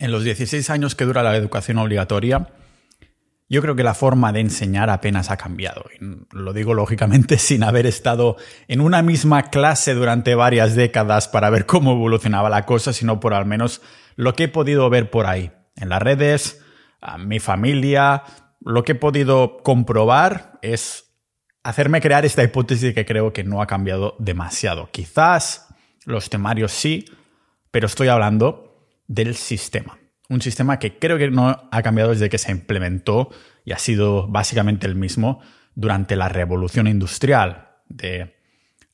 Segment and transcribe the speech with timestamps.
[0.00, 2.48] en los 16 años que dura la educación obligatoria,
[3.48, 5.84] yo creo que la forma de enseñar apenas ha cambiado.
[6.32, 8.36] Lo digo lógicamente sin haber estado
[8.66, 13.34] en una misma clase durante varias décadas para ver cómo evolucionaba la cosa, sino por
[13.34, 13.82] al menos
[14.16, 16.62] lo que he podido ver por ahí, en las redes,
[17.00, 18.22] a mi familia,
[18.60, 21.14] lo que he podido comprobar es
[21.62, 24.90] hacerme crear esta hipótesis que creo que no ha cambiado demasiado.
[24.92, 25.68] Quizás
[26.04, 27.04] los temarios sí,
[27.70, 28.69] pero estoy hablando
[29.10, 29.98] del sistema.
[30.28, 33.30] Un sistema que creo que no ha cambiado desde que se implementó
[33.64, 35.40] y ha sido básicamente el mismo
[35.74, 38.36] durante la revolución industrial, de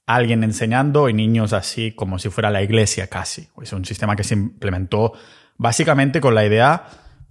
[0.07, 3.48] alguien enseñando y niños así como si fuera la iglesia casi.
[3.62, 5.12] Es un sistema que se implementó
[5.59, 6.87] básicamente con la idea,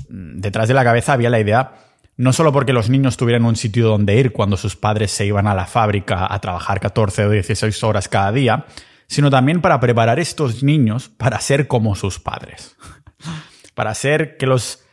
[0.08, 1.74] mm, detrás de la cabeza había la idea
[2.18, 5.48] no solo porque los niños tuvieran un sitio donde ir cuando sus padres se iban
[5.48, 8.66] a la fábrica a trabajar 14 o 16 horas cada día,
[9.08, 12.76] sino también para preparar estos niños para ser como sus padres.
[13.76, 14.84] para hacer que los,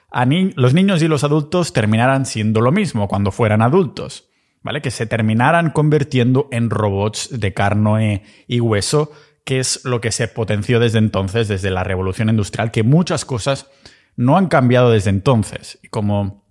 [0.56, 4.28] los niños y los adultos terminaran siendo lo mismo cuando fueran adultos.
[4.64, 4.80] ¿Vale?
[4.80, 9.10] Que se terminaran convirtiendo en robots de carne y hueso,
[9.44, 13.66] que es lo que se potenció desde entonces, desde la revolución industrial, que muchas cosas
[14.14, 15.80] no han cambiado desde entonces.
[15.82, 16.42] Y como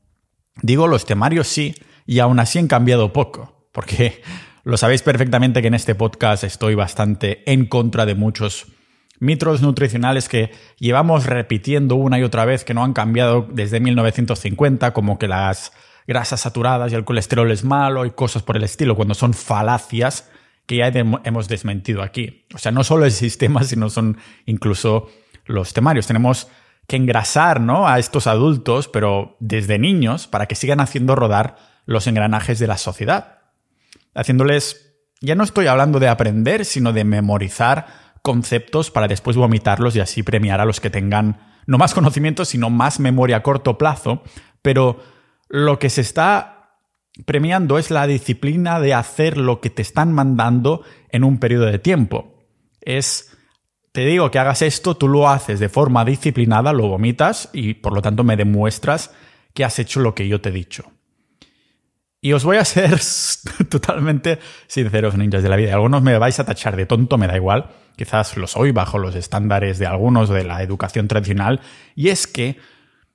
[0.61, 4.21] Digo, los temarios sí, y aún así han cambiado poco, porque
[4.63, 8.67] lo sabéis perfectamente que en este podcast estoy bastante en contra de muchos
[9.19, 14.93] mitos nutricionales que llevamos repitiendo una y otra vez que no han cambiado desde 1950,
[14.93, 15.71] como que las
[16.07, 20.29] grasas saturadas y el colesterol es malo y cosas por el estilo, cuando son falacias
[20.65, 22.45] que ya hemos desmentido aquí.
[22.53, 25.09] O sea, no solo el sistema, sino son incluso
[25.45, 26.07] los temarios.
[26.07, 26.47] Tenemos
[26.87, 27.87] que engrasar ¿no?
[27.87, 32.77] a estos adultos, pero desde niños, para que sigan haciendo rodar los engranajes de la
[32.77, 33.40] sociedad.
[34.13, 37.87] Haciéndoles, ya no estoy hablando de aprender, sino de memorizar
[38.21, 42.69] conceptos para después vomitarlos y así premiar a los que tengan no más conocimiento, sino
[42.69, 44.23] más memoria a corto plazo.
[44.61, 44.99] Pero
[45.47, 46.79] lo que se está
[47.25, 51.79] premiando es la disciplina de hacer lo que te están mandando en un periodo de
[51.79, 52.39] tiempo.
[52.81, 53.37] Es
[53.91, 57.93] te digo que hagas esto, tú lo haces de forma disciplinada, lo vomitas y por
[57.93, 59.13] lo tanto me demuestras
[59.53, 60.91] que has hecho lo que yo te he dicho.
[62.23, 62.99] Y os voy a ser
[63.69, 65.73] totalmente sinceros, ninjas de la vida.
[65.73, 67.71] Algunos me vais a tachar de tonto, me da igual.
[67.95, 71.61] Quizás lo soy bajo los estándares de algunos de la educación tradicional.
[71.95, 72.59] Y es que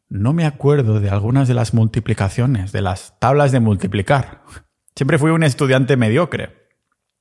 [0.09, 4.43] no me acuerdo de algunas de las multiplicaciones, de las tablas de multiplicar.
[4.97, 6.67] Siempre fui un estudiante mediocre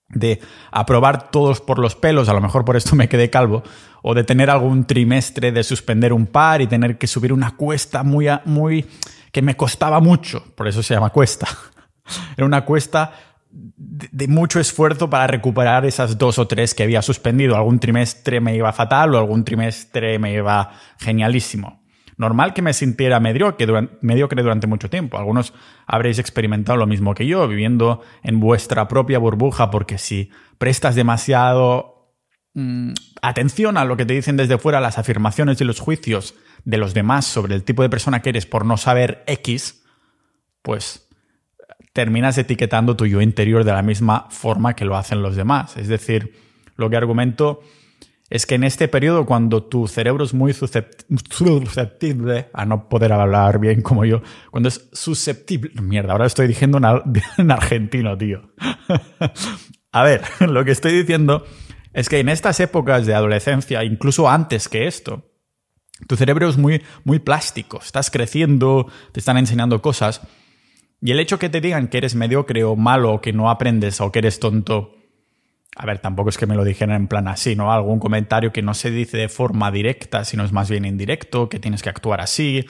[0.09, 0.39] de
[0.71, 3.63] aprobar todos por los pelos, a lo mejor por esto me quedé calvo,
[4.01, 8.03] o de tener algún trimestre de suspender un par y tener que subir una cuesta
[8.03, 8.85] muy, muy
[9.31, 11.47] que me costaba mucho, por eso se llama cuesta.
[12.37, 13.13] Era una cuesta
[13.49, 17.55] de mucho esfuerzo para recuperar esas dos o tres que había suspendido.
[17.55, 21.85] Algún trimestre me iba fatal o algún trimestre me iba genialísimo
[22.17, 25.17] normal que me sintiera mediocre durante, mediocre durante mucho tiempo.
[25.17, 25.53] Algunos
[25.85, 32.13] habréis experimentado lo mismo que yo, viviendo en vuestra propia burbuja, porque si prestas demasiado
[32.53, 36.77] mm, atención a lo que te dicen desde fuera, las afirmaciones y los juicios de
[36.77, 39.83] los demás sobre el tipo de persona que eres por no saber X,
[40.61, 41.04] pues
[41.95, 45.77] terminas etiquetando tu yo interior de la misma forma que lo hacen los demás.
[45.77, 46.33] Es decir,
[46.75, 47.61] lo que argumento
[48.29, 53.59] es que en este periodo, cuando tu cerebro es muy susceptible a no poder hablar
[53.59, 56.81] bien como yo, cuando es susceptible, mierda, ahora estoy diciendo
[57.37, 58.51] en argentino, tío.
[59.93, 61.45] a ver, lo que estoy diciendo
[61.93, 65.31] es que en estas épocas de adolescencia, incluso antes que esto,
[66.07, 70.19] tu cerebro es muy, muy plástico, estás creciendo, te están enseñando cosas,
[71.01, 74.11] y el hecho que te digan que eres mediocre o malo, que no aprendes o
[74.11, 74.95] que eres tonto,
[75.75, 77.71] a ver, tampoco es que me lo dijeran en plan así, ¿no?
[77.71, 81.59] Algún comentario que no se dice de forma directa, sino es más bien indirecto, que
[81.59, 82.65] tienes que actuar así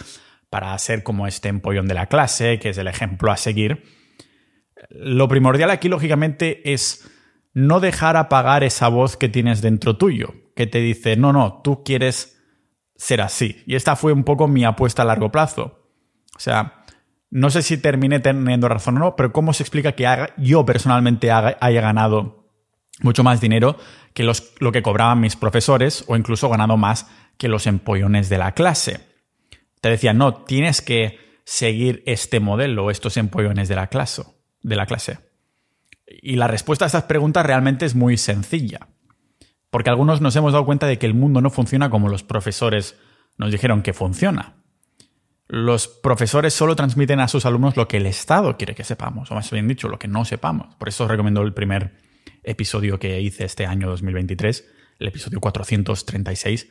[0.49, 3.83] para ser como este empollón de la clase, que es el ejemplo a seguir.
[4.89, 7.07] Lo primordial aquí, lógicamente, es
[7.53, 11.83] no dejar apagar esa voz que tienes dentro tuyo, que te dice, no, no, tú
[11.83, 12.41] quieres
[12.95, 13.63] ser así.
[13.67, 15.89] Y esta fue un poco mi apuesta a largo plazo.
[16.35, 16.84] O sea,
[17.35, 21.31] no sé si terminé teniendo razón o no, pero ¿cómo se explica que yo personalmente
[21.31, 22.45] haya ganado
[23.01, 23.77] mucho más dinero
[24.13, 28.53] que lo que cobraban mis profesores o incluso ganado más que los empollones de la
[28.53, 29.01] clase.
[29.81, 33.67] Te decía, no, tienes que seguir este modelo, estos empollones.
[33.67, 33.75] De
[34.77, 35.19] la clase.
[36.07, 38.87] Y la respuesta a estas preguntas realmente es muy sencilla.
[39.69, 42.97] Porque algunos nos hemos dado cuenta de que el mundo no funciona como los profesores
[43.37, 44.64] nos dijeron que funciona.
[45.47, 49.35] Los profesores solo transmiten a sus alumnos lo que el Estado quiere que sepamos, o
[49.35, 50.75] más bien dicho, lo que no sepamos.
[50.75, 51.93] Por eso os recomiendo el primer
[52.43, 54.67] episodio que hice este año 2023,
[54.99, 56.67] el episodio 436,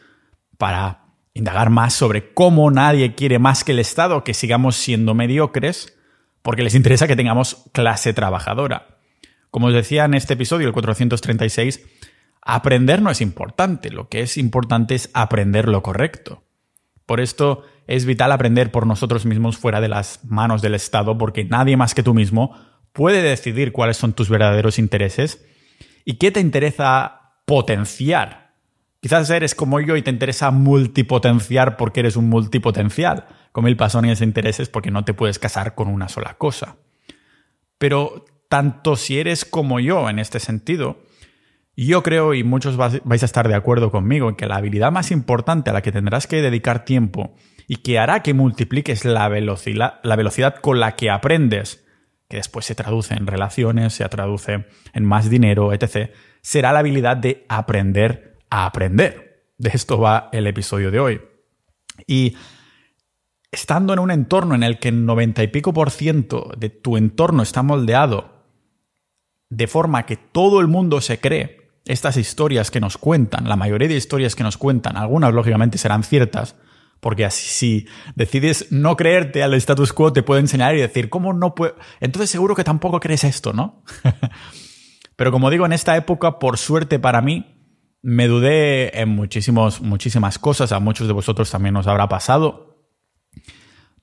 [0.58, 1.04] para
[1.34, 5.96] indagar más sobre cómo nadie quiere más que el Estado que sigamos siendo mediocres,
[6.42, 8.98] porque les interesa que tengamos clase trabajadora.
[9.50, 11.80] Como os decía en este episodio, el 436,
[12.42, 16.42] aprender no es importante, lo que es importante es aprender lo correcto.
[17.06, 21.44] Por esto es vital aprender por nosotros mismos fuera de las manos del Estado, porque
[21.44, 22.56] nadie más que tú mismo
[22.92, 25.44] puede decidir cuáles son tus verdaderos intereses
[26.04, 28.44] y qué te interesa potenciar
[29.04, 34.20] Quizás eres como yo y te interesa multipotenciar porque eres un multipotencial, con mil pasones
[34.20, 36.76] de intereses porque no te puedes casar con una sola cosa.
[37.76, 41.02] Pero tanto si eres como yo en este sentido,
[41.76, 45.68] yo creo, y muchos vais a estar de acuerdo conmigo, que la habilidad más importante
[45.68, 47.34] a la que tendrás que dedicar tiempo
[47.66, 51.84] y que hará que multipliques la velocidad, la velocidad con la que aprendes,
[52.28, 56.10] que después se traduce en relaciones, se traduce en más dinero, etc.,
[56.42, 59.52] será la habilidad de aprender a aprender.
[59.56, 61.20] De esto va el episodio de hoy.
[62.06, 62.36] Y
[63.50, 66.96] estando en un entorno en el que el 90 y pico por ciento de tu
[66.96, 68.34] entorno está moldeado
[69.48, 73.88] de forma que todo el mundo se cree estas historias que nos cuentan, la mayoría
[73.88, 76.56] de historias que nos cuentan, algunas lógicamente serán ciertas,
[77.04, 81.34] porque así si decides no creerte al status quo te puedo enseñar y decir, ¿cómo
[81.34, 81.76] no puedo?
[82.00, 83.84] Entonces seguro que tampoco crees esto, ¿no?
[85.16, 87.60] Pero como digo, en esta época, por suerte para mí,
[88.00, 92.88] me dudé en muchísimos, muchísimas cosas, a muchos de vosotros también os habrá pasado.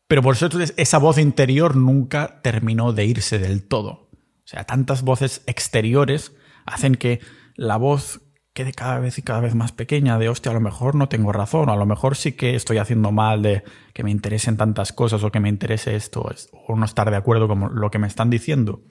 [0.06, 4.12] Pero por suerte esa voz interior nunca terminó de irse del todo.
[4.14, 6.36] O sea, tantas voces exteriores
[6.68, 7.20] hacen que
[7.56, 8.22] la voz
[8.54, 11.32] quede cada vez y cada vez más pequeña de, hostia, a lo mejor no tengo
[11.32, 13.64] razón, o a lo mejor sí que estoy haciendo mal de
[13.94, 16.30] que me interesen tantas cosas o que me interese esto,
[16.68, 18.82] o no estar de acuerdo con lo que me están diciendo.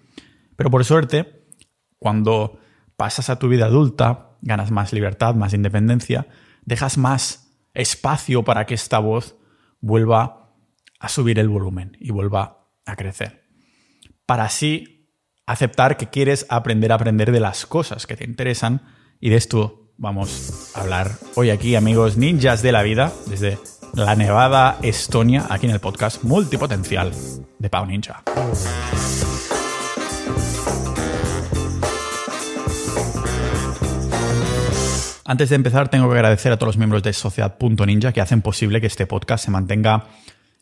[0.56, 1.46] Pero por suerte,
[1.98, 2.58] cuando
[2.96, 6.26] pasas a tu vida adulta, ganas más libertad, más independencia,
[6.64, 9.36] dejas más espacio para que esta voz
[9.80, 10.54] vuelva
[10.98, 13.44] a subir el volumen y vuelva a crecer.
[14.26, 15.10] Para así
[15.46, 18.82] aceptar que quieres aprender a aprender de las cosas que te interesan
[19.20, 23.58] y de esto vamos a hablar hoy aquí, amigos ninjas de la vida, desde
[23.94, 27.12] la Nevada, Estonia, aquí en el podcast Multipotencial
[27.58, 28.22] de Pau Ninja.
[35.26, 38.80] Antes de empezar, tengo que agradecer a todos los miembros de Sociedad.ninja que hacen posible
[38.80, 40.08] que este podcast se mantenga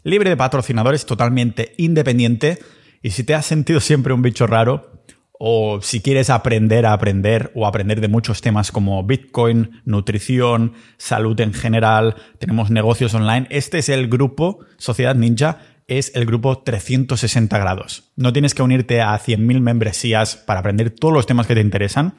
[0.03, 2.59] libre de patrocinadores, totalmente independiente.
[3.03, 4.98] Y si te has sentido siempre un bicho raro,
[5.39, 11.41] o si quieres aprender a aprender o aprender de muchos temas como Bitcoin, nutrición, salud
[11.41, 17.57] en general, tenemos negocios online, este es el grupo Sociedad Ninja, es el grupo 360
[17.59, 18.11] grados.
[18.17, 22.15] No tienes que unirte a 100.000 membresías para aprender todos los temas que te interesan,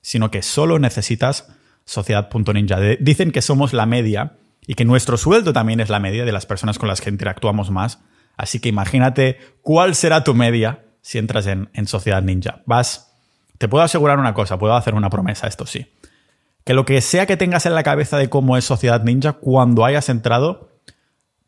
[0.00, 1.48] sino que solo necesitas
[1.84, 2.78] Sociedad.ninja.
[2.98, 6.46] Dicen que somos la media y que nuestro sueldo también es la media de las
[6.46, 8.00] personas con las que interactuamos más.
[8.36, 12.62] Así que imagínate cuál será tu media si entras en, en Sociedad Ninja.
[12.64, 13.14] Vas,
[13.58, 15.86] te puedo asegurar una cosa, puedo hacer una promesa, esto sí.
[16.64, 19.84] Que lo que sea que tengas en la cabeza de cómo es Sociedad Ninja, cuando
[19.84, 20.70] hayas entrado,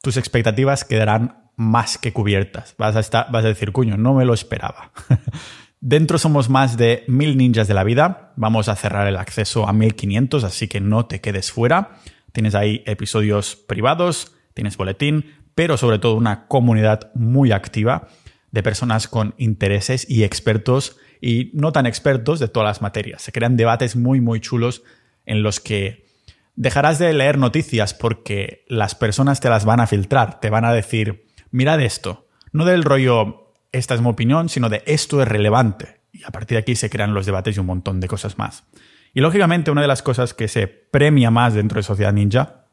[0.03, 2.75] tus expectativas quedarán más que cubiertas.
[2.77, 4.93] Vas a, estar, vas a decir, cuño, no me lo esperaba.
[5.81, 8.35] Dentro somos más de mil ninjas de la vida.
[8.37, 11.97] Vamos a cerrar el acceso a 1500, así que no te quedes fuera.
[12.33, 18.09] Tienes ahí episodios privados, tienes boletín, pero sobre todo una comunidad muy activa
[18.51, 23.23] de personas con intereses y expertos y no tan expertos de todas las materias.
[23.23, 24.83] Se crean debates muy, muy chulos
[25.25, 26.07] en los que
[26.55, 30.73] dejarás de leer noticias porque las personas te las van a filtrar, te van a
[30.73, 36.01] decir, mirad esto, no del rollo esta es mi opinión, sino de esto es relevante.
[36.13, 38.65] Y a partir de aquí se crean los debates y un montón de cosas más.
[39.13, 42.67] Y lógicamente una de las cosas que se premia más dentro de Sociedad Ninja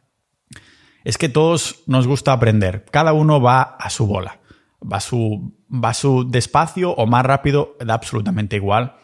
[1.04, 2.86] es que todos nos gusta aprender.
[2.92, 4.40] Cada uno va a su bola.
[4.82, 8.96] Va a su, va su despacio o más rápido, da absolutamente igual.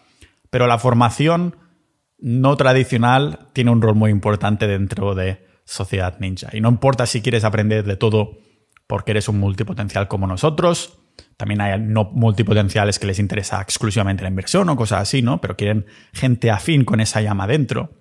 [0.50, 1.56] Pero la formación
[2.18, 6.50] no tradicional tiene un rol muy importante dentro de Sociedad Ninja.
[6.54, 8.38] Y no importa si quieres aprender de todo
[8.88, 11.00] porque eres un multipotencial como nosotros,
[11.38, 15.40] también hay no multipotenciales que les interesa exclusivamente la inversión o cosas así, ¿no?
[15.42, 17.94] Pero quieren gente afín con esa llama dentro.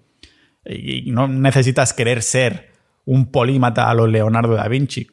[0.64, 2.72] Y no necesitas querer ser
[3.04, 5.08] un polímata a lo Leonardo da Vinci.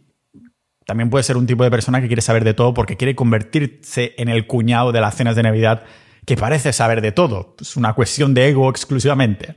[0.85, 4.13] También puede ser un tipo de persona que quiere saber de todo porque quiere convertirse
[4.17, 5.83] en el cuñado de las cenas de Navidad
[6.25, 7.55] que parece saber de todo.
[7.59, 9.55] Es una cuestión de ego exclusivamente.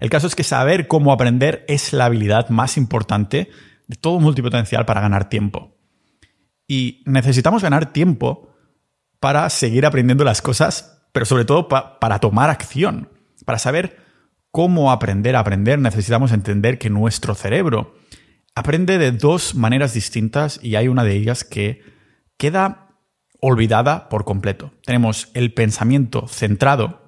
[0.00, 3.48] El caso es que saber cómo aprender es la habilidad más importante
[3.86, 5.76] de todo multipotencial para ganar tiempo.
[6.66, 8.50] Y necesitamos ganar tiempo
[9.20, 13.10] para seguir aprendiendo las cosas, pero sobre todo para tomar acción.
[13.44, 13.98] Para saber
[14.50, 17.94] cómo aprender a aprender, necesitamos entender que nuestro cerebro
[18.54, 21.82] aprende de dos maneras distintas y hay una de ellas que
[22.36, 22.88] queda
[23.40, 24.72] olvidada por completo.
[24.84, 27.02] Tenemos el pensamiento centrado,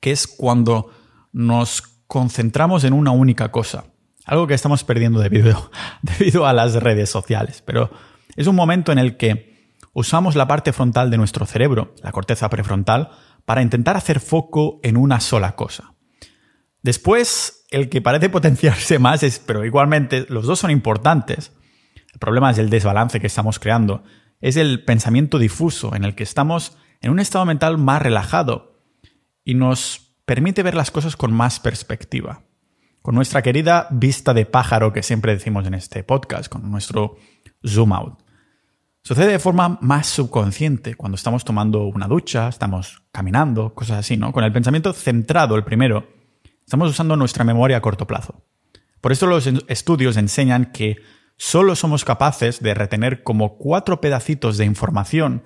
[0.00, 0.90] que es cuando
[1.32, 3.84] nos concentramos en una única cosa.
[4.24, 5.70] Algo que estamos perdiendo debido,
[6.02, 7.62] debido a las redes sociales.
[7.64, 7.90] Pero
[8.36, 12.50] es un momento en el que usamos la parte frontal de nuestro cerebro, la corteza
[12.50, 13.10] prefrontal,
[13.44, 15.94] para intentar hacer foco en una sola cosa.
[16.82, 21.52] Después, el que parece potenciarse más es, pero igualmente los dos son importantes.
[22.12, 24.04] El problema es el desbalance que estamos creando.
[24.40, 28.78] Es el pensamiento difuso en el que estamos en un estado mental más relajado
[29.44, 32.42] y nos permite ver las cosas con más perspectiva.
[33.00, 37.16] Con nuestra querida vista de pájaro que siempre decimos en este podcast, con nuestro
[37.66, 38.22] zoom out.
[39.02, 44.32] Sucede de forma más subconsciente cuando estamos tomando una ducha, estamos caminando, cosas así, ¿no?
[44.32, 46.06] Con el pensamiento centrado, el primero,
[46.64, 48.44] estamos usando nuestra memoria a corto plazo.
[49.00, 50.96] Por eso los estudios enseñan que
[51.36, 55.42] solo somos capaces de retener como cuatro pedacitos de información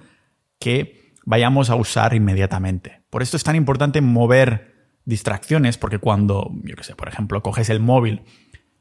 [0.59, 3.03] que vayamos a usar inmediatamente.
[3.11, 7.71] Por esto es tan importante mover distracciones, porque cuando, yo qué sé, por ejemplo, coges
[7.71, 8.25] el móvil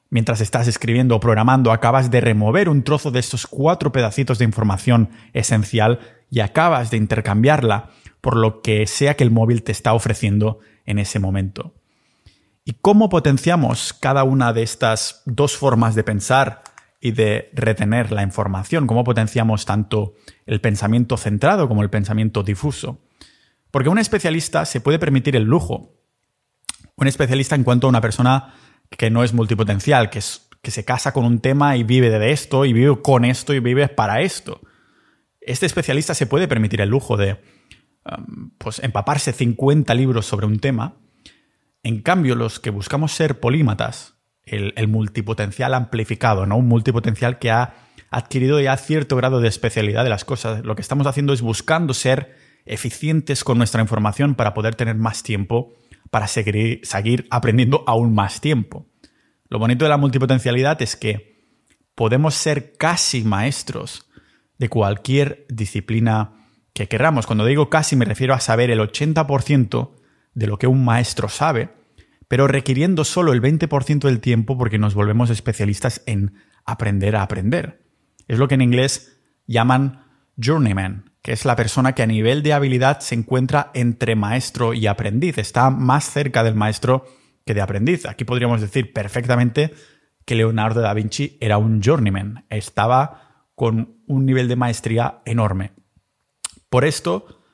[0.09, 4.45] mientras estás escribiendo o programando, acabas de remover un trozo de estos cuatro pedacitos de
[4.45, 5.99] información esencial
[6.29, 10.99] y acabas de intercambiarla por lo que sea que el móvil te está ofreciendo en
[10.99, 11.75] ese momento.
[12.67, 16.63] ¿Y cómo potenciamos cada una de estas dos formas de pensar
[16.99, 18.87] y de retener la información?
[18.87, 20.15] ¿Cómo potenciamos tanto
[20.47, 22.97] el pensamiento centrado como el pensamiento difuso?
[23.69, 25.93] Porque un especialista se puede permitir el lujo.
[26.95, 28.55] Un especialista en cuanto a una persona
[28.89, 32.31] que no es multipotencial, que, es, que se casa con un tema y vive de
[32.31, 34.59] esto, y vive con esto, y vive para esto.
[35.39, 37.39] Este especialista se puede permitir el lujo de
[38.05, 40.95] um, pues, empaparse 50 libros sobre un tema.
[41.85, 46.57] En cambio, los que buscamos ser polímatas, el, multipotencial amplificado, ¿no?
[46.57, 47.75] Un multipotencial que ha
[48.09, 50.65] adquirido ya cierto grado de especialidad de las cosas.
[50.65, 55.21] Lo que estamos haciendo es buscando ser eficientes con nuestra información para poder tener más
[55.21, 55.75] tiempo
[56.09, 58.87] para seguir, seguir aprendiendo aún más tiempo.
[59.47, 61.35] Lo bonito de la multipotencialidad es que
[61.93, 64.09] podemos ser casi maestros
[64.57, 67.27] de cualquier disciplina que queramos.
[67.27, 69.91] Cuando digo casi me refiero a saber el 80%
[70.35, 71.69] de lo que un maestro sabe,
[72.27, 77.83] pero requiriendo solo el 20% del tiempo porque nos volvemos especialistas en aprender a aprender.
[78.27, 80.05] Es lo que en inglés llaman
[80.37, 84.87] journeyman, que es la persona que a nivel de habilidad se encuentra entre maestro y
[84.87, 87.05] aprendiz, está más cerca del maestro
[87.45, 88.05] que de aprendiz.
[88.05, 89.73] Aquí podríamos decir perfectamente
[90.25, 95.71] que Leonardo da Vinci era un journeyman, estaba con un nivel de maestría enorme.
[96.69, 97.44] Por esto,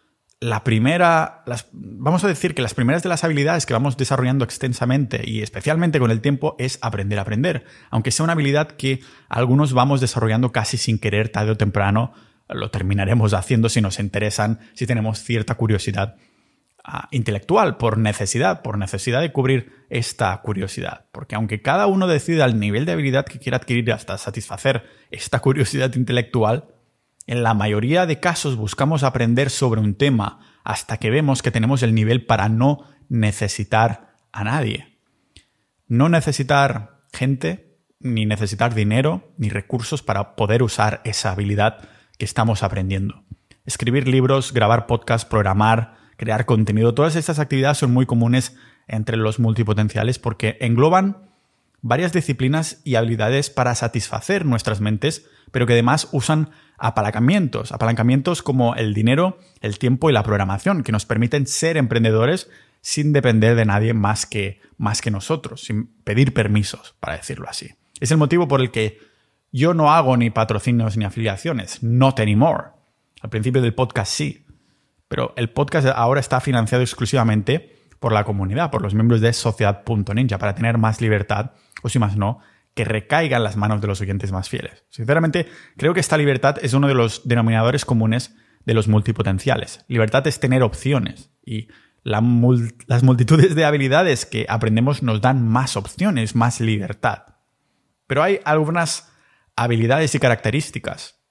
[0.42, 5.22] la primera, vamos a decir que las primeras de las habilidades que vamos desarrollando extensamente
[5.24, 9.74] y especialmente con el tiempo es aprender a aprender, aunque sea una habilidad que algunos
[9.74, 12.14] vamos desarrollando casi sin querer tarde o temprano
[12.50, 16.16] lo terminaremos haciendo si nos interesan, si tenemos cierta curiosidad
[16.84, 21.06] ah, intelectual, por necesidad, por necesidad de cubrir esta curiosidad.
[21.12, 25.40] Porque aunque cada uno decida el nivel de habilidad que quiera adquirir hasta satisfacer esta
[25.40, 26.66] curiosidad intelectual,
[27.28, 31.84] en la mayoría de casos buscamos aprender sobre un tema hasta que vemos que tenemos
[31.84, 34.98] el nivel para no necesitar a nadie.
[35.88, 42.64] No necesitar gente, ni necesitar dinero, ni recursos para poder usar esa habilidad que estamos
[42.64, 43.24] aprendiendo.
[43.66, 48.56] Escribir libros, grabar podcasts, programar, crear contenido, todas estas actividades son muy comunes
[48.88, 51.30] entre los multipotenciales porque engloban
[51.82, 58.76] varias disciplinas y habilidades para satisfacer nuestras mentes, pero que además usan apalancamientos, apalancamientos como
[58.76, 62.50] el dinero, el tiempo y la programación, que nos permiten ser emprendedores
[62.82, 67.76] sin depender de nadie más que, más que nosotros, sin pedir permisos, para decirlo así.
[68.00, 69.00] Es el motivo por el que
[69.52, 72.70] yo no hago ni patrocinios ni afiliaciones, not anymore.
[73.22, 74.46] Al principio del podcast sí,
[75.08, 80.40] pero el podcast ahora está financiado exclusivamente por la comunidad, por los miembros de Sociedad.ninja,
[80.40, 81.52] para tener más libertad,
[81.84, 82.40] o si más no,
[82.74, 84.86] que recaiga en las manos de los oyentes más fieles.
[84.90, 85.48] Sinceramente,
[85.78, 88.36] creo que esta libertad es uno de los denominadores comunes
[88.66, 89.84] de los multipotenciales.
[89.88, 91.68] Libertad es tener opciones y
[92.04, 92.24] las
[93.04, 97.36] multitudes de habilidades que aprendemos nos dan más opciones, más libertad.
[98.08, 99.12] Pero hay algunas
[99.56, 101.22] habilidades y características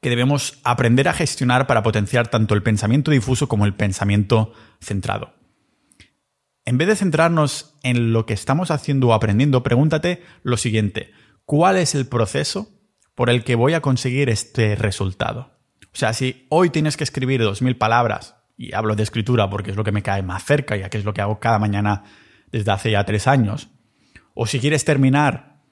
[0.00, 5.34] que debemos aprender a gestionar para potenciar tanto el pensamiento difuso como el pensamiento centrado.
[6.64, 11.10] En vez de centrarnos en lo que estamos haciendo o aprendiendo, pregúntate lo siguiente,
[11.44, 12.68] ¿cuál es el proceso
[13.14, 15.58] por el que voy a conseguir este resultado?
[15.92, 19.76] O sea, si hoy tienes que escribir 2.000 palabras, y hablo de escritura porque es
[19.76, 22.04] lo que me cae más cerca, ya que es lo que hago cada mañana
[22.52, 23.68] desde hace ya tres años,
[24.34, 25.62] o si quieres terminar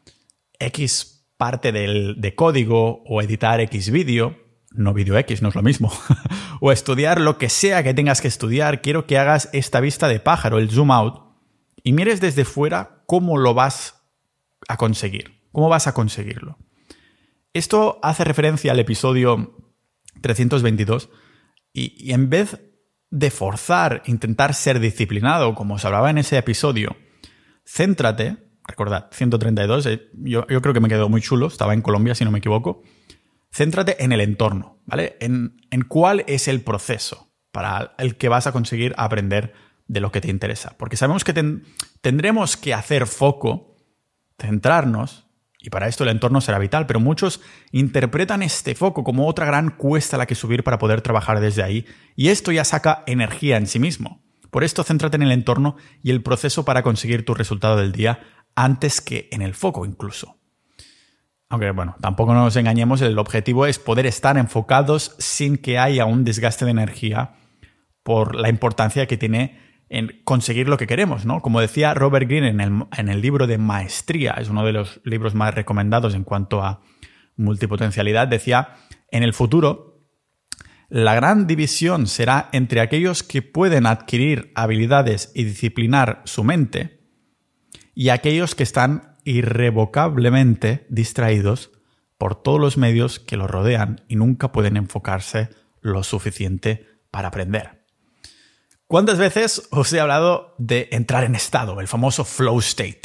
[0.58, 4.36] X parte del, de código o editar X vídeo,
[4.70, 5.92] no vídeo X, no es lo mismo,
[6.60, 10.20] o estudiar lo que sea que tengas que estudiar, quiero que hagas esta vista de
[10.20, 11.22] pájaro, el zoom out,
[11.82, 14.02] y mires desde fuera cómo lo vas
[14.68, 16.58] a conseguir, cómo vas a conseguirlo.
[17.52, 19.56] Esto hace referencia al episodio
[20.20, 21.10] 322
[21.72, 22.60] y, y en vez
[23.10, 26.96] de forzar, intentar ser disciplinado, como se hablaba en ese episodio,
[27.64, 28.36] céntrate,
[28.66, 32.24] recordad, 132, eh, yo, yo, creo que me quedó muy chulo, estaba en Colombia si
[32.24, 32.82] no me equivoco,
[33.52, 35.16] céntrate en el entorno, ¿vale?
[35.20, 39.52] En, en cuál es el proceso para el que vas a conseguir aprender
[39.88, 40.76] de lo que te interesa.
[40.78, 41.34] Porque sabemos que
[42.00, 43.76] tendremos que hacer foco,
[44.38, 45.26] centrarnos,
[45.58, 47.40] y para esto el entorno será vital, pero muchos
[47.70, 51.62] interpretan este foco como otra gran cuesta a la que subir para poder trabajar desde
[51.62, 54.22] ahí, y esto ya saca energía en sí mismo.
[54.50, 58.20] Por esto céntrate en el entorno y el proceso para conseguir tu resultado del día
[58.54, 60.39] antes que en el foco incluso.
[61.50, 66.24] Aunque bueno, tampoco nos engañemos, el objetivo es poder estar enfocados sin que haya un
[66.24, 67.32] desgaste de energía
[68.04, 71.42] por la importancia que tiene en conseguir lo que queremos, ¿no?
[71.42, 75.00] Como decía Robert Greene en el, en el libro de Maestría, es uno de los
[75.02, 76.82] libros más recomendados en cuanto a
[77.36, 78.76] multipotencialidad, decía,
[79.10, 80.06] en el futuro,
[80.88, 87.00] la gran división será entre aquellos que pueden adquirir habilidades y disciplinar su mente
[87.92, 91.70] y aquellos que están irrevocablemente distraídos
[92.18, 95.48] por todos los medios que los rodean y nunca pueden enfocarse
[95.80, 97.84] lo suficiente para aprender.
[98.86, 103.02] ¿Cuántas veces os he hablado de entrar en estado, el famoso flow state?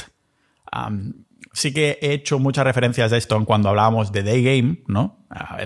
[1.54, 5.26] sí que he hecho muchas referencias a esto cuando hablábamos de Day Game, ¿no?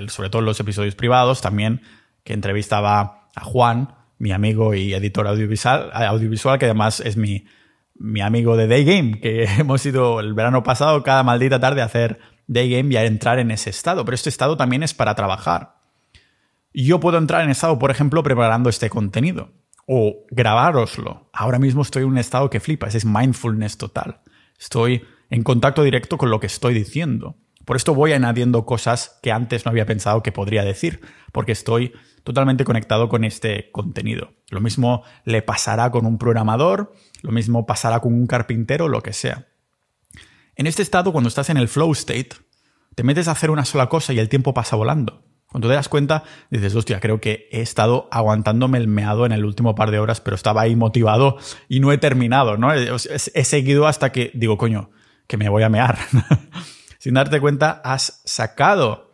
[0.10, 1.82] sobre todo en los episodios privados, también
[2.24, 7.46] que entrevistaba a Juan, mi amigo y editor audiovisual, audiovisual que además es mi,
[8.00, 11.86] mi amigo de Day Game, que hemos ido el verano pasado cada maldita tarde a
[11.86, 14.03] hacer Day Game y a entrar en ese estado.
[14.06, 15.75] Pero este estado también es para trabajar.
[16.74, 19.51] Yo puedo entrar en estado, por ejemplo, preparando este contenido
[19.85, 21.29] o grabároslo.
[21.33, 24.22] Ahora mismo estoy en un estado que flipas, es mindfulness total.
[24.59, 27.38] Estoy en contacto directo con lo que estoy diciendo.
[27.70, 31.01] Por esto voy añadiendo cosas que antes no había pensado que podría decir,
[31.32, 34.34] porque estoy totalmente conectado con este contenido.
[34.50, 39.14] Lo mismo le pasará con un programador, lo mismo pasará con un carpintero, lo que
[39.14, 39.50] sea.
[40.55, 42.29] En este estado, cuando estás en el flow state,
[42.96, 45.24] te metes a hacer una sola cosa y el tiempo pasa volando.
[45.46, 49.46] Cuando te das cuenta, dices, hostia, creo que he estado aguantándome el meado en el
[49.46, 52.74] último par de horas, pero estaba ahí motivado y no he terminado, ¿no?
[52.74, 52.98] He,
[53.46, 54.90] seguido hasta que digo, coño,
[55.27, 56.00] que me voy a mear.
[57.00, 59.09] Sin darte cuenta, has sacado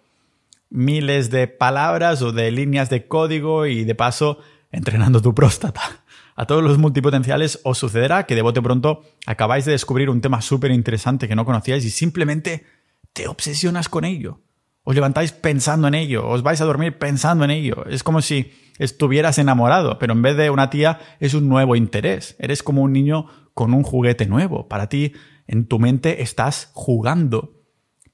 [0.70, 4.40] miles de palabras o de líneas de código y de paso
[4.72, 6.04] entrenando tu próstata.
[6.36, 10.42] A todos los multipotenciales os sucederá que de bote pronto acabáis de descubrir un tema
[10.42, 12.66] súper interesante que no conocíais y simplemente
[13.14, 14.42] te obsesionas con ello
[14.86, 17.86] os levantáis pensando en ello, os vais a dormir pensando en ello.
[17.90, 22.36] Es como si estuvieras enamorado, pero en vez de una tía es un nuevo interés.
[22.38, 24.68] Eres como un niño con un juguete nuevo.
[24.68, 25.14] Para ti,
[25.48, 27.55] en tu mente estás jugando,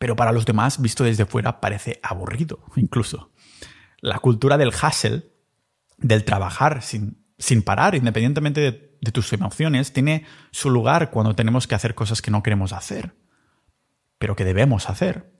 [0.02, 3.32] pero para los demás, visto desde fuera, parece aburrido incluso.
[4.00, 5.32] La cultura del hustle,
[6.00, 11.76] del trabajar sin, sin parar, independientemente de, tus emociones, tiene su lugar cuando tenemos que
[11.76, 13.16] hacer cosas que no queremos hacer,
[14.18, 15.40] pero que debemos hacer.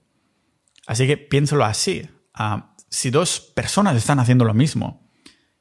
[0.86, 2.08] Así que piénsalo así.
[2.32, 5.10] Ah, si dos personas están haciendo lo mismo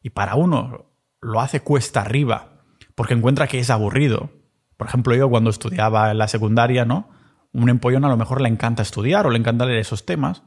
[0.03, 2.61] y para uno lo hace cuesta arriba
[2.93, 4.29] porque encuentra que es aburrido,
[4.77, 7.19] por ejemplo yo cuando estudiaba en la secundaria, ¿no?
[7.53, 10.43] Un empollón a lo mejor le encanta estudiar o le encanta leer esos temas.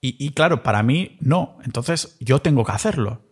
[0.00, 1.58] y, claro, para mí no.
[1.64, 3.24] Entonces yo tengo que hacerlo.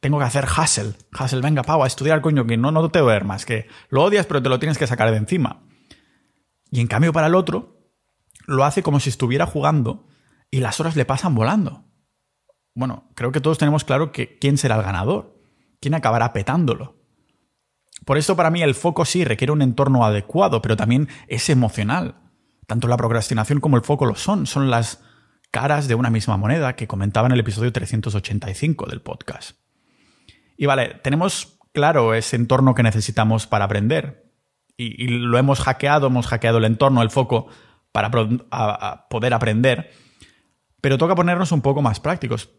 [0.00, 0.94] Tengo que hacer hustle.
[1.18, 3.44] Hustle, venga, pavo, a estudiar, coño, que no, no te voy a ver más.
[3.44, 5.62] Que lo odias, pero te lo tienes que sacar de encima.
[6.70, 7.80] Y en cambio, para el otro,
[8.46, 10.06] lo hace como si estuviera jugando
[10.50, 11.84] y las horas le pasan volando.
[12.74, 15.40] Bueno, creo que todos tenemos claro que quién será el ganador,
[15.80, 16.99] quién acabará petándolo.
[18.10, 22.16] Por eso para mí el foco sí requiere un entorno adecuado, pero también es emocional.
[22.66, 25.00] Tanto la procrastinación como el foco lo son, son las
[25.52, 29.52] caras de una misma moneda que comentaba en el episodio 385 del podcast.
[30.56, 34.28] Y vale, tenemos claro ese entorno que necesitamos para aprender.
[34.76, 37.46] Y, lo hemos hackeado, hemos hackeado el entorno, el foco,
[37.92, 38.10] para
[39.08, 39.92] poder aprender,
[40.80, 42.50] pero toca ponernos un poco más prácticos.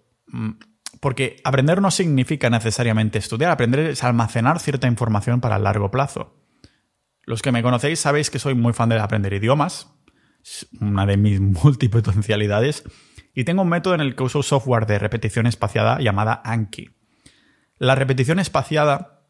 [1.02, 6.38] Porque aprender no significa necesariamente estudiar, aprender es almacenar cierta información para el largo plazo.
[7.24, 9.92] Los que me conocéis sabéis que soy muy fan de aprender idiomas,
[10.80, 12.84] una de mis multipotencialidades,
[13.34, 16.92] y tengo un método en el que uso software de repetición espaciada llamada Anki.
[17.80, 19.24] La repetición espaciada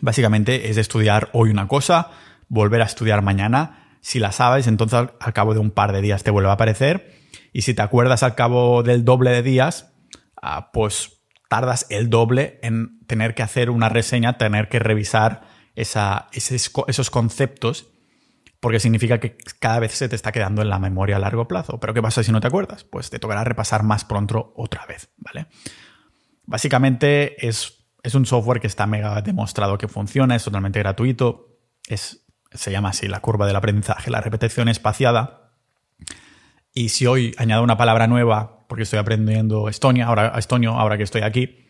[0.00, 2.12] básicamente es estudiar hoy una cosa,
[2.48, 6.22] volver a estudiar mañana Si la sabes, entonces al, cabo de un par de días
[6.22, 7.18] te vuelve a aparecer.
[7.52, 9.92] Y si te acuerdas al cabo del doble de días,
[10.42, 15.42] ah, pues tardas el doble en tener que hacer una reseña, tener que revisar
[15.74, 17.88] esos conceptos
[18.60, 21.78] porque significa que cada vez se te está quedando en la memoria a largo plazo.
[21.78, 22.84] Pero ¿qué pasa si no te acuerdas?
[22.84, 25.46] Pues te tocará repasar más pronto otra vez, ¿vale?
[26.44, 32.88] Básicamente es, un software que está mega demostrado que funciona, es totalmente gratuito, se llama
[32.88, 35.52] así la curva del aprendizaje, la repetición espaciada.
[36.72, 41.02] Y si hoy añado una palabra nueva, porque estoy aprendiendo Estonia, ahora, estonio, ahora que
[41.02, 41.66] estoy aquí,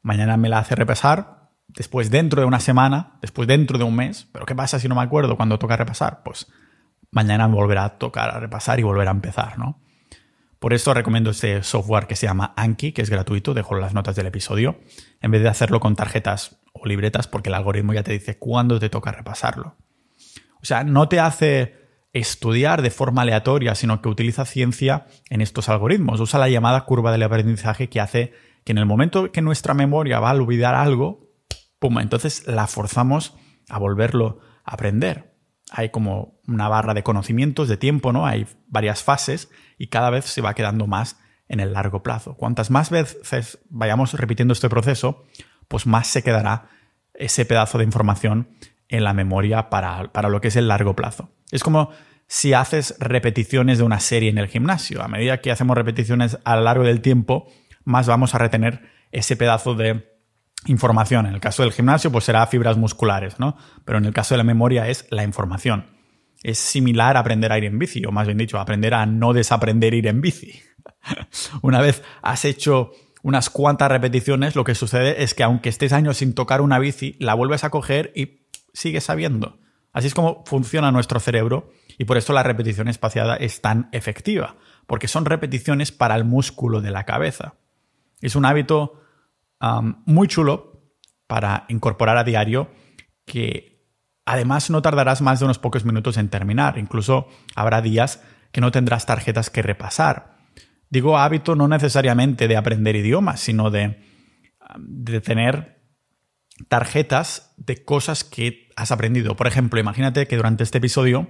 [0.00, 4.28] mañana me la hace repasar, después dentro de una semana, después dentro de un mes,
[4.32, 6.22] pero ¿qué pasa si no me acuerdo cuando toca repasar?
[6.24, 6.50] Pues
[7.10, 9.82] mañana volverá a tocar a repasar y volver a empezar, ¿no?
[10.60, 14.14] Por eso recomiendo este software que se llama Anki, que es gratuito, dejo las notas
[14.14, 14.78] del episodio,
[15.22, 18.78] en vez de hacerlo con tarjetas o libretas, porque el algoritmo ya te dice cuándo
[18.78, 19.76] te toca repasarlo.
[20.62, 21.79] O sea, no te hace
[22.12, 26.20] estudiar de forma aleatoria, sino que utiliza ciencia en estos algoritmos.
[26.20, 28.32] Usa la llamada curva del aprendizaje que hace
[28.64, 31.28] que en el momento que nuestra memoria va a olvidar algo,
[31.78, 33.36] pum, entonces la forzamos
[33.68, 35.34] a volverlo a aprender.
[35.70, 38.26] Hay como una barra de conocimientos, de tiempo, ¿no?
[38.26, 42.34] Hay varias fases y cada vez se va quedando más en el largo plazo.
[42.34, 45.24] Cuantas más veces vayamos repitiendo este proceso,
[45.68, 46.68] pues más se quedará
[47.14, 48.48] ese pedazo de información
[48.88, 51.30] en la memoria para, para lo que es el largo plazo.
[51.50, 51.90] Es como
[52.26, 55.02] si haces repeticiones de una serie en el gimnasio.
[55.02, 57.50] A medida que hacemos repeticiones a lo largo del tiempo,
[57.84, 60.08] más vamos a retener ese pedazo de
[60.66, 61.26] información.
[61.26, 63.56] En el caso del gimnasio, pues será fibras musculares, ¿no?
[63.84, 65.86] Pero en el caso de la memoria es la información.
[66.42, 69.32] Es similar a aprender a ir en bici, o más bien dicho, aprender a no
[69.32, 70.60] desaprender ir en bici.
[71.62, 76.18] una vez has hecho unas cuantas repeticiones, lo que sucede es que aunque estés años
[76.18, 79.58] sin tocar una bici, la vuelves a coger y sigues sabiendo.
[79.92, 84.56] Así es como funciona nuestro cerebro y por eso la repetición espaciada es tan efectiva,
[84.86, 87.54] porque son repeticiones para el músculo de la cabeza.
[88.20, 89.00] Es un hábito
[90.06, 90.94] muy chulo
[91.26, 92.70] para incorporar a diario
[93.26, 93.86] que
[94.24, 96.78] además no tardarás más de unos pocos minutos en terminar.
[96.78, 98.22] Incluso habrá días
[98.52, 100.38] que no tendrás tarjetas que repasar.
[100.88, 104.02] Digo hábito no necesariamente de aprender idiomas, sino de,
[104.78, 105.79] de tener
[106.68, 109.36] tarjetas de cosas que has aprendido.
[109.36, 111.28] Por ejemplo, imagínate que durante este episodio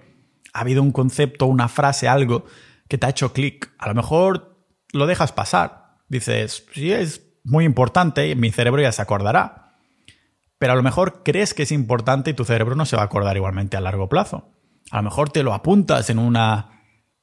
[0.52, 2.44] ha habido un concepto, una frase, algo
[2.88, 3.72] que te ha hecho clic.
[3.78, 4.56] A lo mejor
[4.92, 5.96] lo dejas pasar.
[6.08, 9.76] Dices, sí, es muy importante y mi cerebro ya se acordará.
[10.58, 13.06] Pero a lo mejor crees que es importante y tu cerebro no se va a
[13.06, 14.52] acordar igualmente a largo plazo.
[14.90, 16.26] A lo mejor te lo apuntas en mm,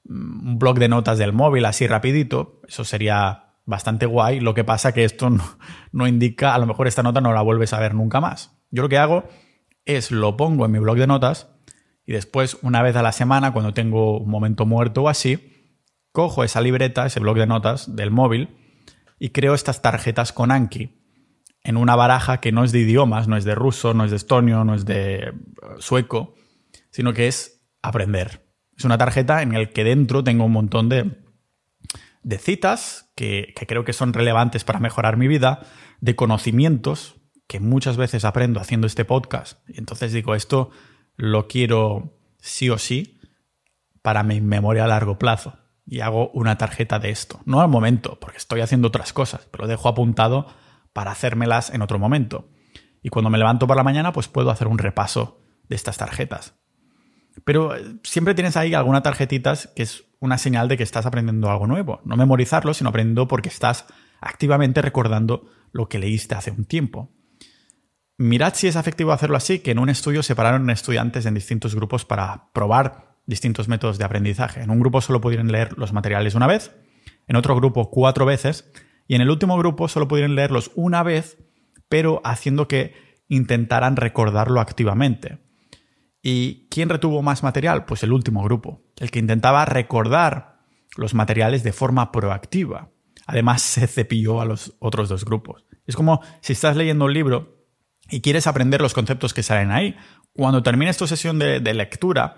[0.06, 2.62] un blog de notas del móvil así rapidito.
[2.68, 4.40] Eso sería bastante guay.
[4.40, 5.30] Lo que pasa que esto
[5.92, 8.58] no, indica, a lo mejor esta nota no la vuelves a ver nunca más.
[8.72, 9.26] Yo lo que hago
[9.86, 11.50] es lo pongo en mi blog de notas
[12.06, 15.54] y después, una vez a la semana, cuando tengo un momento muerto o así,
[16.12, 18.58] cojo esa libreta, ese blog de notas del móvil
[19.20, 21.04] y creo estas tarjetas con Anki
[21.64, 24.18] en una baraja que no es de idiomas, no es de ruso, no es de
[24.18, 25.34] estonio, no es de eh,
[25.80, 26.36] sueco,
[26.92, 28.48] sino que es aprender.
[28.78, 33.94] Es una tarjeta en la que dentro tengo un montón de citas que, creo que
[33.94, 35.62] son relevantes para mejorar mi vida,
[36.00, 37.16] de conocimientos
[37.48, 39.68] que muchas veces aprendo haciendo este podcast.
[39.68, 40.70] Y entonces digo, esto
[41.16, 43.20] lo quiero sí o sí
[44.04, 47.40] para mi memoria a largo plazo y hago una tarjeta de esto.
[47.46, 50.46] No al momento, porque estoy haciendo otras cosas, pero dejo apuntado
[50.94, 52.50] para hacérmelas en otro momento.
[53.02, 56.54] Y cuando me levanto por la mañana, pues puedo hacer un repaso de estas tarjetas.
[57.44, 61.50] Pero eh, siempre tienes ahí alguna tarjetitas que es una señal de que estás aprendiendo
[61.50, 62.02] algo nuevo.
[62.06, 63.86] No memorizarlo, sino aprendiendo porque estás
[64.22, 67.12] activamente recordando lo que leíste hace un tiempo.
[68.18, 72.04] Mirad si es efectivo hacerlo así, que en un estudio separaron estudiantes en distintos grupos
[72.04, 74.62] para probar distintos métodos de aprendizaje.
[74.62, 76.76] En un grupo solo pudieron leer los materiales una vez,
[77.28, 78.72] en otro grupo cuatro veces,
[79.08, 81.38] y en el último grupo solo pudieron leerlos una vez,
[81.90, 82.96] pero haciendo que
[83.28, 85.38] intentaran recordarlo activamente.
[86.30, 87.86] ¿Y quién retuvo más material?
[87.86, 90.58] Pues el último grupo, el que intentaba recordar
[90.98, 92.90] los materiales de forma proactiva.
[93.28, 95.64] Además, se cepilló a los otros dos grupos.
[95.86, 97.64] Es como si estás leyendo un libro
[98.10, 99.96] y quieres aprender los conceptos que salen ahí.
[100.34, 102.36] Cuando termines tu sesión de, de lectura,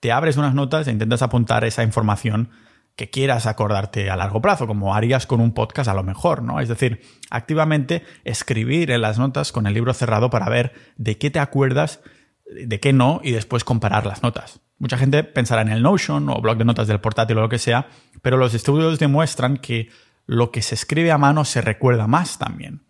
[0.00, 2.50] te abres unas notas e intentas apuntar esa información
[2.96, 6.58] que quieras acordarte a largo plazo, como harías con un podcast a lo mejor, ¿no?
[6.58, 11.30] Es decir, activamente escribir en las notas con el libro cerrado para ver de qué
[11.30, 12.00] te acuerdas,
[12.50, 14.60] de qué no, y después comparar las notas.
[14.78, 17.58] Mucha gente pensará en el Notion o blog de notas del portátil o lo que
[17.58, 17.88] sea,
[18.22, 19.90] pero los estudios demuestran que
[20.26, 22.82] lo que se escribe a mano se recuerda más también.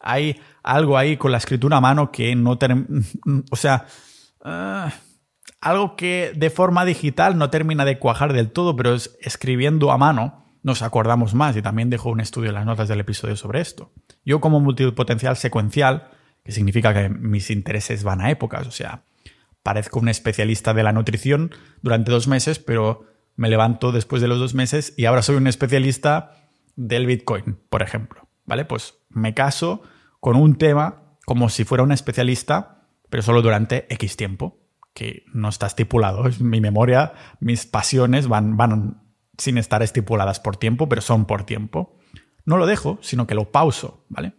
[0.00, 2.58] Hay algo ahí con la escritura a mano que no...
[3.50, 3.86] O sea...
[4.42, 4.92] Ah,
[5.60, 9.98] algo que de forma digital no termina de cuajar del todo, pero es escribiendo a
[9.98, 13.60] mano nos acordamos más y también dejo un estudio en las notas del episodio sobre
[13.60, 13.92] esto.
[14.24, 16.10] Yo como multipotencial secuencial,
[16.48, 19.04] que significa que mis intereses van a épocas, o sea,
[19.62, 21.50] parezco un especialista de la nutrición
[21.82, 23.04] durante dos meses, pero
[23.36, 27.82] me levanto después de los dos meses y ahora soy un especialista del Bitcoin, por
[27.82, 28.26] ejemplo.
[28.46, 28.64] ¿Vale?
[28.64, 29.82] Pues me caso
[30.20, 34.58] con un tema como si fuera un especialista, pero solo durante X tiempo,
[34.94, 36.26] que no está estipulado.
[36.28, 39.02] Es mi memoria, mis pasiones van, van
[39.36, 41.98] sin estar estipuladas por tiempo, pero son por tiempo.
[42.46, 44.32] No lo dejo, sino que lo pauso, ¿vale?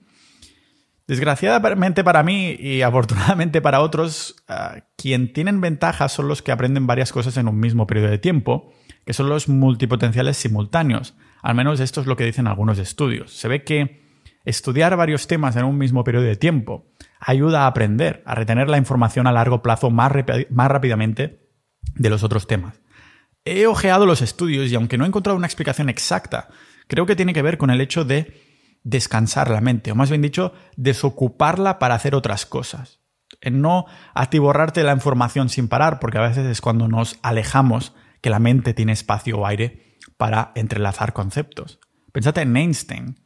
[1.10, 6.86] Desgraciadamente para mí y afortunadamente para otros, uh, quien tienen ventajas son los que aprenden
[6.86, 8.72] varias cosas en un mismo periodo de tiempo,
[9.08, 11.16] que son los multipotenciales simultáneos.
[11.42, 13.36] Al menos esto es lo que dicen algunos estudios.
[13.36, 14.04] Se ve que
[14.46, 16.86] estudiar varios temas en un mismo periodo de tiempo
[17.20, 20.12] ayuda a aprender, a retener la información a largo plazo más,
[20.52, 21.40] más rápidamente
[21.96, 22.82] de los otros temas.
[23.46, 26.50] He ojeado los estudios y aunque no he encontrado una explicación exacta,
[26.88, 28.49] creo que tiene que ver con el hecho de
[28.84, 33.00] descansar la mente, o más bien dicho, desocuparla para hacer otras cosas.
[33.42, 38.30] En no atiborrarte la información sin parar, porque a veces es cuando nos alejamos que
[38.30, 41.80] la mente tiene espacio o aire para entrelazar conceptos.
[42.12, 43.20] Pensate en Einstein.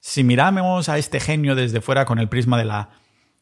[0.00, 2.90] Si miramos a este genio desde fuera con el prisma de, la,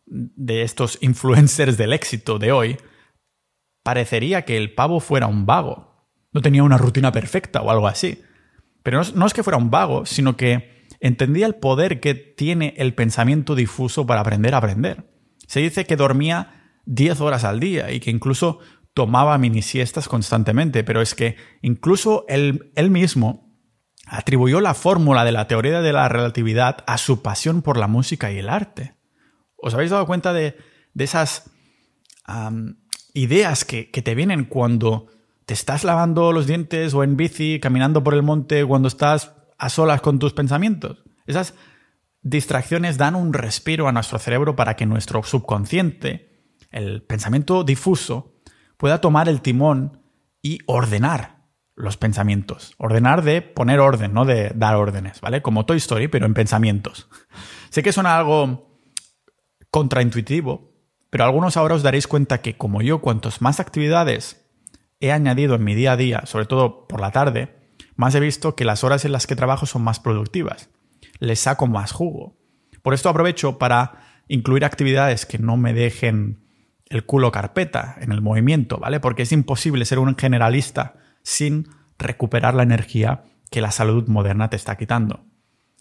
[0.07, 2.79] de estos influencers del éxito de hoy,
[3.83, 6.09] parecería que el pavo fuera un vago.
[6.33, 8.23] No tenía una rutina perfecta o algo así.
[8.83, 10.76] Pero no, no es que fuera un vago, sino que
[11.07, 15.09] entendía el poder que tiene el pensamiento difuso para aprender a aprender.
[15.47, 18.61] Se dice que dormía 10 horas al día y que incluso
[18.95, 23.47] tomaba mini siestas constantemente, pero es que incluso él, él mismo
[24.07, 28.33] atribuyó la fórmula de la teoría de la relatividad a su pasión por la música
[28.33, 28.95] y el arte.
[29.57, 30.57] ¿Os habéis dado cuenta de,
[30.95, 31.51] de esas
[33.13, 35.07] ideas que, que te vienen cuando
[35.45, 39.69] te estás lavando los dientes o en bici, caminando por el monte, cuando estás a
[39.69, 41.05] solas con tus pensamientos.
[41.27, 41.55] Esas
[42.23, 48.35] distracciones dan un respiro a nuestro cerebro para que nuestro subconsciente, el pensamiento difuso,
[48.77, 50.03] pueda tomar el timón
[50.43, 51.37] y ordenar
[51.75, 52.75] los pensamientos.
[52.79, 55.43] Ordenar de poner orden, no de dar órdenes, ¿vale?
[55.43, 57.09] Como Toy Story, pero en pensamientos.
[57.71, 58.81] sé que suena algo
[59.71, 60.73] contraintuitivo,
[61.11, 64.47] pero algunos ahora os daréis cuenta que como yo, cuantos más actividades
[65.01, 67.55] he añadido en mi día a día, sobre todo por la tarde,
[67.97, 70.69] más he visto que las horas en las que trabajo son más productivas.
[71.19, 72.37] Les saco más jugo.
[72.83, 76.45] Por esto aprovecho para incluir actividades que no me dejen
[76.89, 79.01] el culo carpeta en el movimiento, ¿vale?
[79.01, 84.57] Porque es imposible ser un generalista sin recuperar la energía que la salud moderna te
[84.57, 85.25] está quitando.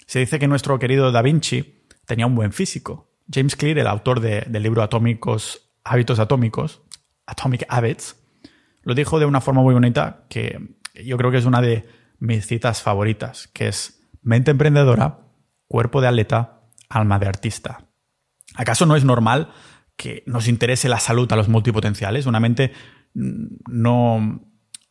[0.08, 3.12] Se dice que nuestro querido Da Vinci tenía un buen físico.
[3.32, 6.82] James Clear, el autor del libro Atómicos, Hábitos Atómicos,
[7.25, 8.15] Atomic Habits,
[8.84, 11.88] lo dijo de una forma muy bonita que yo creo que es una de
[12.19, 15.19] mis citas favoritas, que es mente emprendedora,
[15.67, 17.88] cuerpo de atleta, alma de artista.
[18.56, 19.51] ¿Acaso no es normal
[19.97, 22.25] que nos interese la salud a los multipotenciales?
[22.25, 22.73] Una mente
[23.13, 24.41] no,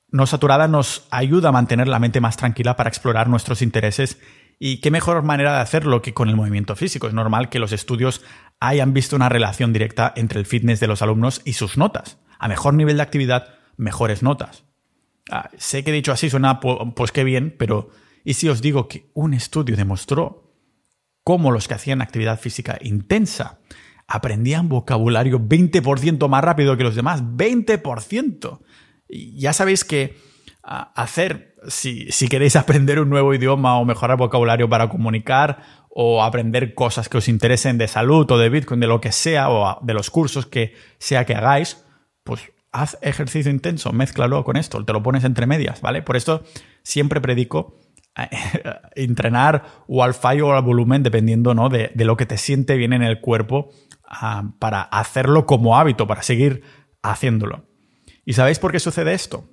[0.08, 4.18] no saturada nos ayuda a mantener la mente más tranquila para explorar nuestros intereses
[4.58, 7.06] y qué mejor manera de hacerlo que con el movimiento físico.
[7.06, 8.22] Es normal que los estudios
[8.60, 12.18] hayan visto una relación directa entre el fitness de los alumnos y sus notas.
[12.38, 14.63] A mejor nivel de actividad, mejores notas.
[15.30, 17.90] Ah, sé que dicho así, suena pues qué bien, pero
[18.24, 20.52] ¿y si os digo que un estudio demostró
[21.22, 23.60] cómo los que hacían actividad física intensa
[24.06, 27.22] aprendían vocabulario 20% más rápido que los demás?
[27.22, 28.60] ¡20%!
[29.08, 30.16] ya sabéis que
[30.62, 36.22] ah, hacer, si, si queréis aprender un nuevo idioma o mejorar vocabulario para comunicar o
[36.22, 39.78] aprender cosas que os interesen de salud o de Bitcoin, de lo que sea, o
[39.82, 41.84] de los cursos que sea que hagáis,
[42.24, 46.02] pues haz ejercicio intenso, mézclalo con esto, te lo pones entre medias, ¿vale?
[46.02, 46.42] Por esto
[46.82, 47.78] siempre predico
[48.16, 48.28] eh,
[48.96, 51.68] entrenar o al fallo o al volumen, dependiendo ¿no?
[51.68, 53.70] de, lo que te siente bien en el cuerpo,
[54.08, 56.62] ah, para hacerlo como hábito, para seguir
[57.00, 57.64] haciéndolo.
[58.24, 59.48] ¿Y sabéis por qué sucede esto?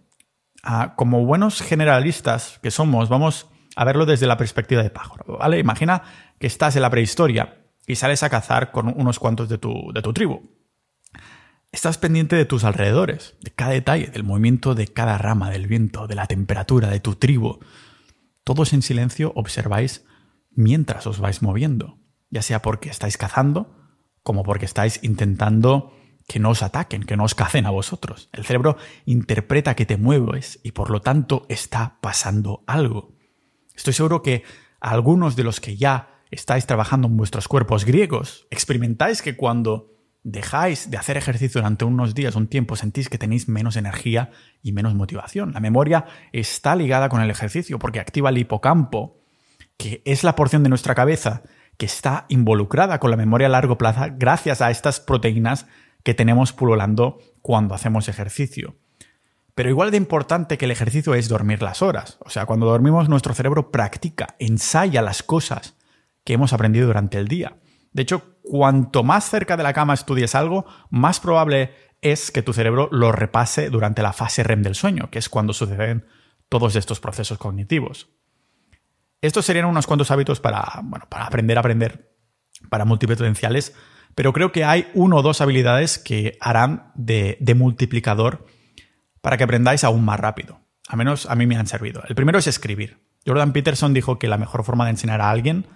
[0.64, 5.60] Ah, como buenos generalistas que somos, vamos a verlo desde la perspectiva de pájaro, ¿vale?
[5.60, 6.02] Imagina
[6.40, 10.02] que estás en la prehistoria y sales a cazar con unos cuantos de tu, de
[10.02, 10.61] tu tribu.
[11.74, 16.06] Estás pendiente de tus alrededores, de cada detalle, del movimiento de cada rama, del viento,
[16.06, 17.60] de la temperatura, de tu tribu.
[18.44, 20.06] Todos en silencio observáis
[20.50, 21.98] mientras os vais moviendo,
[22.30, 23.74] ya sea porque estáis cazando,
[24.22, 25.94] como porque estáis intentando
[26.28, 28.30] que no os ataquen, que no os cacen a vosotros.
[28.34, 33.16] El cerebro interpreta que te mueves y por lo tanto está pasando algo.
[33.74, 34.44] Estoy seguro que
[34.82, 40.92] algunos de los que ya estáis trabajando en vuestros cuerpos griegos experimentáis que cuando dejáis
[40.92, 44.32] de hacer ejercicio durante unos días, un tiempo, sentís que tenéis menos energía
[44.62, 45.54] y menos motivación.
[45.54, 49.20] La memoria está ligada con el ejercicio porque activa el hipocampo,
[49.78, 51.44] que es la porción de nuestra cabeza
[51.78, 55.66] que está involucrada con la memoria a largo plazo gracias a estas proteínas
[56.04, 58.76] que tenemos pululando cuando hacemos ejercicio.
[59.56, 62.18] Pero igual de importante que el ejercicio es dormir las horas.
[62.22, 65.76] O sea, cuando dormimos nuestro cerebro practica, ensaya las cosas
[66.24, 67.58] que hemos aprendido durante el día.
[67.92, 72.52] De hecho, cuanto más cerca de la cama estudies algo, más probable es que tu
[72.52, 76.06] cerebro lo repase durante la fase REM del sueño, que es cuando suceden
[76.50, 78.10] todos estos procesos cognitivos.
[79.22, 82.14] Estos serían unos cuantos hábitos para, bueno, para aprender a aprender,
[82.68, 83.74] para multipotenciales,
[84.16, 88.48] pero creo que hay uno o dos habilidades que harán de, de multiplicador
[89.22, 90.60] para que aprendáis aún más rápido.
[90.90, 92.04] Al menos a mí me han servido.
[92.06, 93.00] El primero es escribir.
[93.26, 95.68] Jordan Peterson dijo que la mejor forma de enseñar a alguien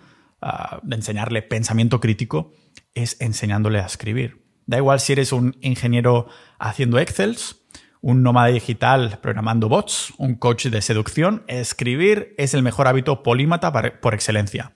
[0.83, 2.51] de enseñarle pensamiento crítico
[2.93, 4.45] es enseñándole a escribir.
[4.65, 6.27] Da igual si eres un ingeniero
[6.59, 7.61] haciendo Excels,
[8.01, 13.71] un nómada digital programando bots, un coach de seducción, escribir es el mejor hábito polímata
[13.99, 14.73] por excelencia.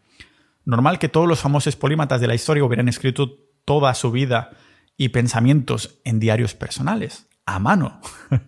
[0.66, 4.52] Normal que todos los famosos polímatas de la historia hubieran escrito toda su vida
[4.98, 8.02] y pensamientos en diarios personales, a mano.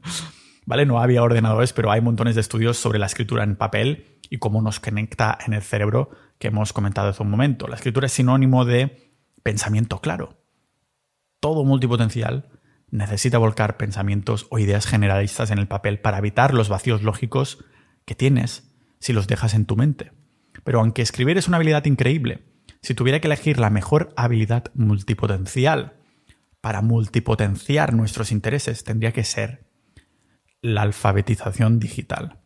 [0.65, 0.85] ¿Vale?
[0.85, 4.61] No había ordenadores, pero hay montones de estudios sobre la escritura en papel y cómo
[4.61, 7.67] nos conecta en el cerebro que hemos comentado hace un momento.
[7.67, 10.43] La escritura es sinónimo de pensamiento claro.
[11.39, 12.49] Todo multipotencial
[12.89, 17.63] necesita volcar pensamientos o ideas generalistas en el papel para evitar los vacíos lógicos
[18.05, 20.11] que tienes si los dejas en tu mente.
[20.63, 22.43] Pero aunque escribir es una habilidad increíble,
[22.81, 25.93] si tuviera que elegir la mejor habilidad multipotencial
[26.59, 29.69] para multipotenciar nuestros intereses, tendría que ser
[30.61, 32.40] la alfabetización digital.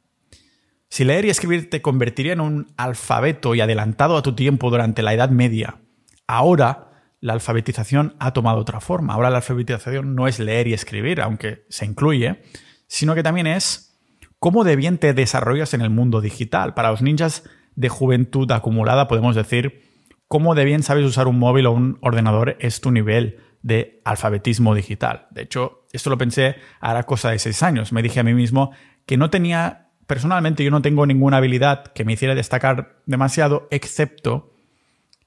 [0.96, 5.04] Si leer y escribir te convertiría en un alfabeto y adelantado a tu tiempo durante
[5.04, 5.82] la Edad Media,
[6.26, 6.88] ahora
[7.20, 9.14] la alfabetización ha tomado otra forma.
[9.14, 12.44] Ahora la alfabetización no es leer y escribir, aunque se incluye,
[12.88, 14.00] sino que también es
[14.40, 16.76] cómo de bien te desarrollas en el mundo digital.
[16.76, 17.44] Para los ninjas
[17.76, 19.82] de juventud acumulada podemos decir
[20.30, 24.74] cómo de bien sabes usar un móvil o un ordenador es tu nivel de alfabetismo
[24.74, 25.28] digital.
[25.32, 27.92] De hecho, esto lo pensé ahora cosa de seis años.
[27.92, 28.72] Me dije a mí mismo
[29.06, 34.54] que no tenía personalmente yo no tengo ninguna habilidad que me hiciera destacar demasiado, excepto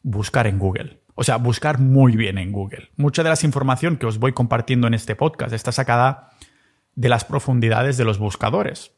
[0.03, 1.01] buscar en Google.
[1.15, 2.91] O sea, buscar muy bien en Google.
[2.97, 6.31] Mucha de la información que os voy compartiendo en este podcast está sacada
[6.95, 8.93] de las profundidades de los buscadores.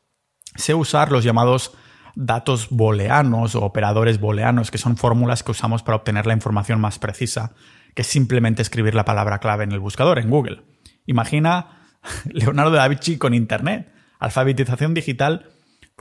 [0.55, 1.73] Sé usar los llamados
[2.15, 6.99] datos booleanos o operadores booleanos, que son fórmulas que usamos para obtener la información más
[6.99, 7.55] precisa
[7.95, 10.63] que simplemente escribir la palabra clave en el buscador, en Google.
[11.07, 11.89] Imagina
[12.31, 13.93] Leonardo da Vinci con Internet.
[14.19, 15.49] Alfabetización digital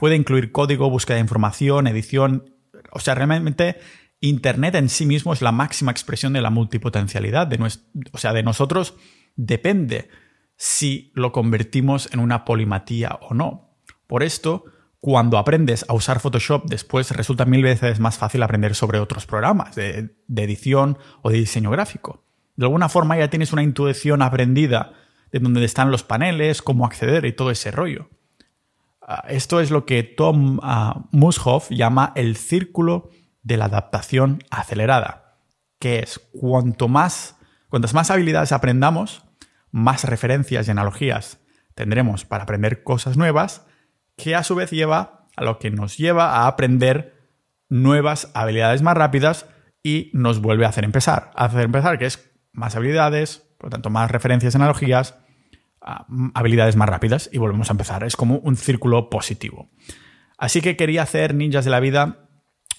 [0.00, 2.54] puede incluir código, búsqueda de información, edición.
[2.90, 3.76] O sea, realmente
[4.20, 7.46] Internet en sí mismo es la máxima expresión de la multipotencialidad.
[7.46, 7.62] De
[8.10, 8.94] o sea, de nosotros
[9.36, 10.08] depende
[10.56, 13.76] si lo convertimos en una polimatía o no.
[14.06, 14.64] Por esto,
[15.00, 19.74] cuando aprendes a usar Photoshop, después resulta mil veces más fácil aprender sobre otros programas
[19.74, 22.24] de, de edición o de diseño gráfico.
[22.56, 24.94] De alguna forma ya tienes una intuición aprendida
[25.30, 28.08] de dónde están los paneles, cómo acceder y todo ese rollo.
[29.12, 33.10] Ah, esto es lo que Tom uh, Mushoff llama el círculo
[33.42, 35.36] de la adaptación acelerada,
[35.80, 37.36] que es cuanto más,
[37.68, 39.24] cuantas más habilidades aprendamos,
[39.72, 41.40] más referencias y analogías
[41.74, 43.66] tendremos para aprender cosas nuevas,
[44.16, 47.16] que a su vez lleva a lo que nos lleva a aprender
[47.68, 49.46] nuevas habilidades más rápidas
[49.82, 51.32] y nos vuelve a hacer empezar.
[51.34, 55.16] Hacer empezar, que es más habilidades, por lo tanto, más referencias y analogías,
[55.80, 58.04] habilidades más rápidas y volvemos a empezar.
[58.04, 59.70] Es como un círculo positivo.
[60.38, 62.30] Así que quería hacer, ninjas de la vida,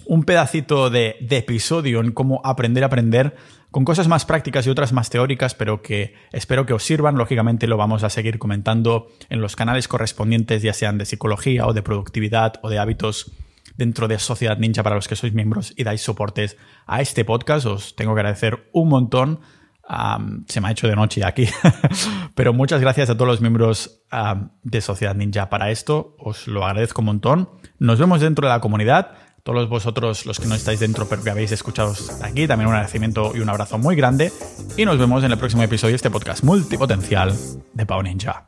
[0.05, 3.35] un pedacito de, episodio en cómo aprender a aprender
[3.69, 7.17] con cosas más prácticas y otras más teóricas, pero que espero que os sirvan.
[7.17, 11.73] Lógicamente lo vamos a seguir comentando en los canales correspondientes, ya sean de psicología o
[11.73, 13.31] de productividad o de hábitos
[13.77, 17.65] dentro de Sociedad Ninja para los que sois miembros y dais soportes a este podcast.
[17.65, 19.39] Os tengo que agradecer un montón
[20.47, 21.47] se me ha hecho de noche aquí.
[22.35, 24.03] Pero muchas gracias a todos los miembros
[24.63, 26.15] de Sociedad Ninja para esto.
[26.19, 27.49] Os lo agradezco un montón.
[27.79, 29.11] Nos vemos dentro de la comunidad.
[29.43, 33.31] Todos vosotros, los que no estáis dentro, pero que habéis escuchado aquí, también un agradecimiento
[33.33, 34.31] y un abrazo muy grande.
[34.77, 37.35] Y nos vemos en el próximo episodio de este podcast multipotencial
[37.73, 38.45] de Pau Ninja.